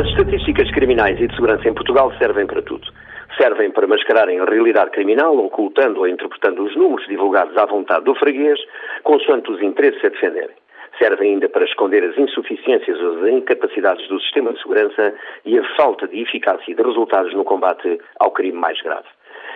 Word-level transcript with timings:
As 0.00 0.06
estatísticas 0.06 0.70
criminais 0.70 1.20
e 1.20 1.26
de 1.26 1.34
segurança 1.34 1.68
em 1.68 1.74
Portugal 1.74 2.10
servem 2.16 2.46
para 2.46 2.62
tudo. 2.62 2.90
Servem 3.36 3.70
para 3.70 3.86
mascararem 3.86 4.40
a 4.40 4.46
realidade 4.46 4.92
criminal, 4.92 5.36
ocultando 5.36 6.00
ou 6.00 6.08
interpretando 6.08 6.64
os 6.64 6.74
números 6.74 7.06
divulgados 7.06 7.54
à 7.58 7.66
vontade 7.66 8.06
do 8.06 8.14
freguês, 8.14 8.58
consoante 9.02 9.50
os 9.50 9.60
interesses 9.60 10.02
a 10.02 10.08
defenderem. 10.08 10.56
Servem 10.98 11.34
ainda 11.34 11.50
para 11.50 11.66
esconder 11.66 12.02
as 12.02 12.16
insuficiências 12.16 12.98
ou 12.98 13.26
as 13.26 13.28
incapacidades 13.30 14.08
do 14.08 14.18
sistema 14.22 14.54
de 14.54 14.62
segurança 14.62 15.12
e 15.44 15.58
a 15.58 15.76
falta 15.76 16.08
de 16.08 16.18
eficácia 16.18 16.72
e 16.72 16.74
de 16.74 16.82
resultados 16.82 17.34
no 17.34 17.44
combate 17.44 18.00
ao 18.18 18.30
crime 18.30 18.56
mais 18.56 18.80
grave. 18.80 19.06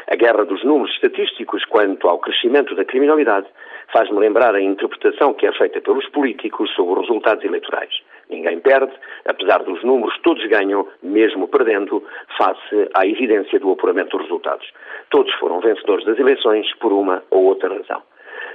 A 0.09 0.17
guerra 0.17 0.45
dos 0.45 0.63
números 0.63 0.93
estatísticos 0.93 1.65
quanto 1.65 2.07
ao 2.07 2.19
crescimento 2.19 2.75
da 2.75 2.85
criminalidade 2.85 3.47
faz-me 3.91 4.19
lembrar 4.19 4.55
a 4.55 4.61
interpretação 4.61 5.33
que 5.33 5.47
é 5.47 5.53
feita 5.53 5.81
pelos 5.81 6.07
políticos 6.11 6.71
sobre 6.75 7.01
os 7.01 7.09
resultados 7.09 7.43
eleitorais. 7.45 7.95
Ninguém 8.29 8.61
perde, 8.61 8.93
apesar 9.27 9.63
dos 9.63 9.83
números, 9.83 10.19
todos 10.23 10.45
ganham, 10.47 10.87
mesmo 11.03 11.49
perdendo, 11.49 12.03
face 12.37 12.89
à 12.95 13.07
evidência 13.07 13.59
do 13.59 13.73
apuramento 13.73 14.17
dos 14.17 14.27
resultados. 14.27 14.71
Todos 15.11 15.33
foram 15.35 15.61
vencedores 15.61 16.05
das 16.05 16.19
eleições 16.19 16.73
por 16.77 16.93
uma 16.93 17.23
ou 17.31 17.45
outra 17.45 17.69
razão. 17.69 18.03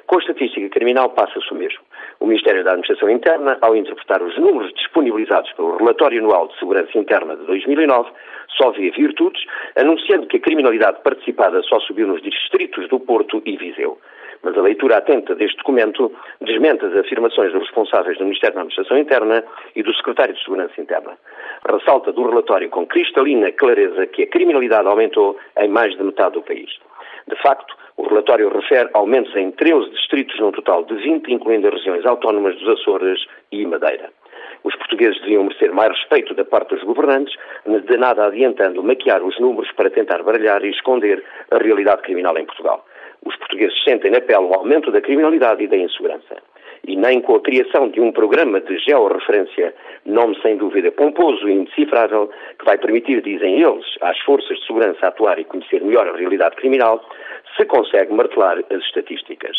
Com 0.09 0.15
a 0.15 0.19
estatística 0.21 0.67
criminal 0.69 1.11
passa-se 1.11 1.51
o 1.51 1.55
mesmo. 1.55 1.81
O 2.19 2.25
Ministério 2.25 2.63
da 2.63 2.71
Administração 2.71 3.11
Interna, 3.11 3.59
ao 3.61 3.75
interpretar 3.75 4.23
os 4.23 4.35
números 4.39 4.73
disponibilizados 4.73 5.51
pelo 5.53 5.77
Relatório 5.77 6.19
Anual 6.19 6.47
de 6.47 6.57
Segurança 6.57 6.97
Interna 6.97 7.35
de 7.35 7.45
2009, 7.45 8.09
só 8.57 8.71
vê 8.71 8.89
virtudes, 8.89 9.45
anunciando 9.75 10.25
que 10.25 10.37
a 10.37 10.41
criminalidade 10.41 11.01
participada 11.03 11.61
só 11.61 11.79
subiu 11.81 12.07
nos 12.07 12.23
distritos 12.23 12.89
do 12.89 12.99
Porto 12.99 13.41
e 13.45 13.55
Viseu. 13.55 13.99
Mas 14.41 14.57
a 14.57 14.61
leitura 14.61 14.97
atenta 14.97 15.35
deste 15.35 15.57
documento 15.57 16.11
desmente 16.41 16.85
as 16.85 16.95
afirmações 16.95 17.51
dos 17.51 17.63
responsáveis 17.63 18.17
do 18.17 18.23
Ministério 18.23 18.55
da 18.55 18.61
Administração 18.61 18.97
Interna 18.97 19.43
e 19.75 19.83
do 19.83 19.93
Secretário 19.93 20.33
de 20.33 20.43
Segurança 20.43 20.79
Interna. 20.79 21.17
Ressalta 21.69 22.13
do 22.13 22.27
relatório 22.27 22.69
com 22.69 22.87
cristalina 22.87 23.51
clareza 23.51 24.07
que 24.07 24.23
a 24.23 24.27
criminalidade 24.27 24.87
aumentou 24.87 25.37
em 25.57 25.67
mais 25.67 25.95
de 25.97 26.03
metade 26.03 26.35
do 26.35 26.41
país. 26.41 26.69
De 27.27 27.35
facto, 27.41 27.75
o 27.97 28.07
relatório 28.07 28.49
refere 28.49 28.89
aumentos 28.93 29.35
em 29.35 29.51
13 29.51 29.89
distritos 29.89 30.39
num 30.39 30.51
total 30.51 30.85
de 30.85 30.95
20, 30.95 31.33
incluindo 31.33 31.67
as 31.67 31.73
regiões 31.73 32.05
autónomas 32.05 32.57
dos 32.57 32.79
Açores 32.79 33.19
e 33.51 33.65
Madeira. 33.65 34.09
Os 34.63 34.75
portugueses 34.75 35.19
deviam 35.21 35.43
merecer 35.43 35.73
mais 35.73 35.89
respeito 35.89 36.33
da 36.33 36.43
parte 36.43 36.75
dos 36.75 36.83
governantes, 36.83 37.35
de 37.65 37.97
nada 37.97 38.25
adiantando 38.25 38.83
maquiar 38.83 39.21
os 39.21 39.39
números 39.39 39.71
para 39.73 39.89
tentar 39.89 40.23
baralhar 40.23 40.63
e 40.63 40.69
esconder 40.69 41.23
a 41.51 41.57
realidade 41.57 42.01
criminal 42.01 42.37
em 42.37 42.45
Portugal. 42.45 42.85
Os 43.25 43.35
portugueses 43.35 43.83
sentem 43.83 44.11
na 44.11 44.21
pele 44.21 44.45
o 44.45 44.53
aumento 44.53 44.91
da 44.91 45.01
criminalidade 45.01 45.63
e 45.63 45.67
da 45.67 45.77
insegurança. 45.77 46.37
E 46.87 46.95
nem 46.95 47.19
com 47.21 47.35
a 47.35 47.41
criação 47.41 47.89
de 47.89 47.99
um 47.99 48.11
programa 48.11 48.61
de 48.61 48.77
georreferência, 48.79 49.73
nome 50.05 50.39
sem 50.41 50.55
dúvida 50.55 50.91
pomposo 50.91 51.47
e 51.49 51.53
indecifrável, 51.53 52.29
que 52.57 52.65
vai 52.65 52.77
permitir, 52.77 53.21
dizem 53.21 53.61
eles, 53.61 53.85
às 54.01 54.17
forças 54.19 54.57
de 54.57 54.65
segurança 54.65 55.07
atuar 55.07 55.37
e 55.39 55.43
conhecer 55.43 55.83
melhor 55.83 56.07
a 56.07 56.15
realidade 56.15 56.55
criminal, 56.55 57.03
se 57.57 57.65
consegue 57.65 58.13
martelar 58.13 58.59
as 58.69 58.81
estatísticas. 58.83 59.57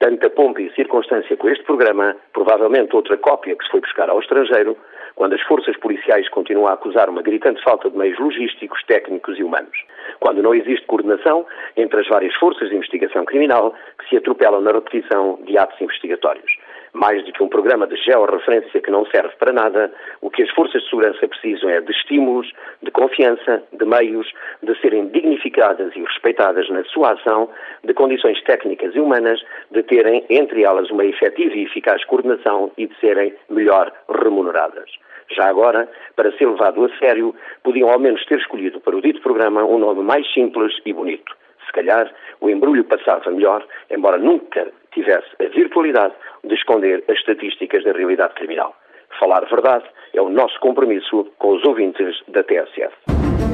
Tanta 0.00 0.30
pompa 0.30 0.62
e 0.62 0.72
circunstância 0.72 1.36
com 1.36 1.46
este 1.50 1.62
programa, 1.64 2.16
provavelmente 2.32 2.96
outra 2.96 3.18
cópia 3.18 3.54
que 3.54 3.62
se 3.66 3.70
foi 3.70 3.82
buscar 3.82 4.08
ao 4.08 4.18
estrangeiro, 4.18 4.74
quando 5.14 5.34
as 5.34 5.42
forças 5.42 5.76
policiais 5.76 6.26
continuam 6.30 6.68
a 6.68 6.72
acusar 6.72 7.10
uma 7.10 7.20
gritante 7.20 7.62
falta 7.62 7.90
de 7.90 7.98
meios 7.98 8.18
logísticos, 8.18 8.82
técnicos 8.84 9.38
e 9.38 9.44
humanos. 9.44 9.76
Quando 10.18 10.42
não 10.42 10.54
existe 10.54 10.86
coordenação 10.86 11.44
entre 11.76 12.00
as 12.00 12.08
várias 12.08 12.34
forças 12.36 12.70
de 12.70 12.76
investigação 12.76 13.26
criminal 13.26 13.74
que 13.98 14.08
se 14.08 14.16
atropelam 14.16 14.62
na 14.62 14.72
repetição 14.72 15.38
de 15.44 15.58
atos 15.58 15.78
investigatórios. 15.78 16.50
Mais 16.92 17.24
do 17.24 17.32
que 17.32 17.42
um 17.42 17.48
programa 17.48 17.86
de 17.86 17.96
georreferência 17.96 18.80
que 18.80 18.90
não 18.90 19.06
serve 19.06 19.34
para 19.38 19.52
nada, 19.52 19.92
o 20.20 20.30
que 20.30 20.42
as 20.42 20.50
forças 20.50 20.82
de 20.82 20.90
segurança 20.90 21.28
precisam 21.28 21.70
é 21.70 21.80
de 21.80 21.90
estímulos, 21.92 22.50
de 22.82 22.90
confiança, 22.90 23.62
de 23.72 23.84
meios, 23.84 24.32
de 24.62 24.78
serem 24.80 25.08
dignificadas 25.08 25.94
e 25.94 26.00
respeitadas 26.00 26.68
na 26.68 26.84
sua 26.84 27.12
ação, 27.12 27.48
de 27.84 27.94
condições 27.94 28.42
técnicas 28.42 28.94
e 28.94 29.00
humanas, 29.00 29.40
de 29.70 29.82
terem 29.84 30.24
entre 30.28 30.64
elas 30.64 30.90
uma 30.90 31.04
efetiva 31.04 31.54
e 31.54 31.64
eficaz 31.64 32.04
coordenação 32.04 32.72
e 32.76 32.86
de 32.86 33.00
serem 33.00 33.34
melhor 33.48 33.92
remuneradas. 34.22 34.90
Já 35.30 35.48
agora, 35.48 35.88
para 36.16 36.32
ser 36.32 36.46
levado 36.46 36.84
a 36.84 36.98
sério, 36.98 37.34
podiam 37.62 37.88
ao 37.88 38.00
menos 38.00 38.24
ter 38.26 38.38
escolhido 38.38 38.80
para 38.80 38.96
o 38.96 39.00
dito 39.00 39.20
programa 39.20 39.64
um 39.64 39.78
nome 39.78 40.02
mais 40.02 40.30
simples 40.32 40.72
e 40.84 40.92
bonito. 40.92 41.36
Se 41.66 41.72
calhar, 41.72 42.12
o 42.40 42.50
embrulho 42.50 42.84
passava 42.84 43.30
melhor, 43.30 43.64
embora 43.90 44.18
nunca 44.18 44.66
tivesse 44.92 45.28
a 45.38 45.48
virtualidade 45.48 46.14
de 46.50 46.56
esconder 46.56 47.04
as 47.08 47.16
estatísticas 47.16 47.84
da 47.84 47.92
realidade 47.92 48.34
criminal. 48.34 48.74
Falar 49.18 49.44
verdade 49.46 49.84
é 50.12 50.20
o 50.20 50.28
nosso 50.28 50.58
compromisso 50.60 51.26
com 51.38 51.54
os 51.54 51.64
ouvintes 51.64 52.20
da 52.28 52.42
TSF. 52.42 53.49